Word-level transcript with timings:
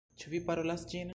Ĉu 0.21 0.31
vi 0.33 0.41
parolas 0.49 0.87
ĝin? 0.95 1.09